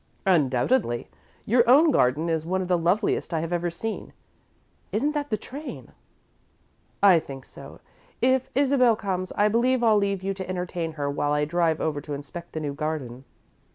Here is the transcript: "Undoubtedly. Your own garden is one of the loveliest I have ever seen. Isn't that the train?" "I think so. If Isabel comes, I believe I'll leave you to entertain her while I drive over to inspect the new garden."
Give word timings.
"Undoubtedly. 0.25 1.07
Your 1.45 1.63
own 1.69 1.91
garden 1.91 2.27
is 2.27 2.43
one 2.43 2.63
of 2.63 2.67
the 2.67 2.75
loveliest 2.75 3.35
I 3.35 3.41
have 3.41 3.53
ever 3.53 3.69
seen. 3.69 4.13
Isn't 4.91 5.11
that 5.11 5.29
the 5.29 5.37
train?" 5.37 5.91
"I 7.03 7.19
think 7.19 7.45
so. 7.45 7.79
If 8.19 8.49
Isabel 8.55 8.95
comes, 8.95 9.31
I 9.33 9.47
believe 9.47 9.83
I'll 9.83 9.97
leave 9.97 10.23
you 10.23 10.33
to 10.33 10.49
entertain 10.49 10.93
her 10.93 11.07
while 11.07 11.33
I 11.33 11.45
drive 11.45 11.79
over 11.79 12.01
to 12.01 12.15
inspect 12.15 12.53
the 12.53 12.59
new 12.59 12.73
garden." 12.73 13.25